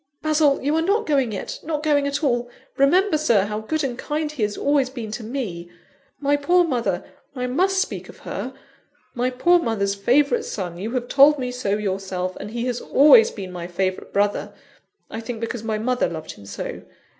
Basil! 0.23 0.59
you 0.63 0.75
are 0.75 0.81
not 0.81 1.05
going 1.05 1.31
yet 1.31 1.59
not 1.61 1.83
going 1.83 2.07
at 2.07 2.23
all! 2.23 2.49
Remember, 2.75 3.19
Sir, 3.19 3.45
how 3.45 3.59
good 3.59 3.83
and 3.83 3.99
kind 3.99 4.31
he 4.31 4.41
has 4.41 4.57
always 4.57 4.89
been 4.89 5.11
to 5.11 5.23
me. 5.23 5.69
My 6.19 6.35
poor 6.37 6.63
mother, 6.63 7.03
(I 7.35 7.45
must 7.45 7.79
speak 7.79 8.09
of 8.09 8.17
her), 8.25 8.51
my 9.13 9.29
poor 9.29 9.59
mother's 9.59 9.93
favourite 9.93 10.43
son 10.43 10.79
you 10.79 10.89
have 10.93 11.07
told 11.07 11.37
me 11.37 11.51
so 11.51 11.77
yourself! 11.77 12.35
and 12.37 12.49
he 12.49 12.65
has 12.65 12.81
always 12.81 13.29
been 13.29 13.51
my 13.51 13.67
favourite 13.67 14.11
brother; 14.11 14.53
I 15.11 15.21
think 15.21 15.39
because 15.39 15.61
my 15.61 15.77
mother 15.77 16.09
loved 16.09 16.31
him 16.31 16.47
so! 16.47 16.81